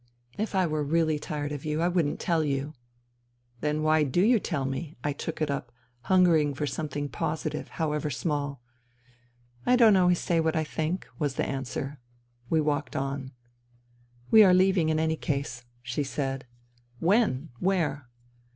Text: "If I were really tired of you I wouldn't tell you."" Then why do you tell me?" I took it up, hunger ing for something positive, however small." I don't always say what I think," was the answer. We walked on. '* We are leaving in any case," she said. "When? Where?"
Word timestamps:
"If 0.35 0.55
I 0.55 0.65
were 0.65 0.83
really 0.83 1.19
tired 1.19 1.51
of 1.51 1.63
you 1.63 1.79
I 1.83 1.87
wouldn't 1.87 2.19
tell 2.19 2.43
you."" 2.43 2.73
Then 3.61 3.83
why 3.83 4.01
do 4.01 4.21
you 4.23 4.39
tell 4.39 4.65
me?" 4.65 4.95
I 5.03 5.13
took 5.13 5.43
it 5.43 5.51
up, 5.51 5.71
hunger 6.05 6.35
ing 6.35 6.55
for 6.55 6.65
something 6.65 7.07
positive, 7.07 7.67
however 7.67 8.09
small." 8.09 8.63
I 9.67 9.75
don't 9.75 9.95
always 9.95 10.17
say 10.17 10.39
what 10.39 10.55
I 10.55 10.63
think," 10.63 11.07
was 11.19 11.35
the 11.35 11.45
answer. 11.47 11.99
We 12.49 12.59
walked 12.61 12.95
on. 12.95 13.33
'* 13.77 14.31
We 14.31 14.41
are 14.43 14.55
leaving 14.55 14.89
in 14.89 14.99
any 14.99 15.17
case," 15.17 15.65
she 15.83 16.03
said. 16.03 16.47
"When? 16.99 17.49
Where?" 17.59 18.07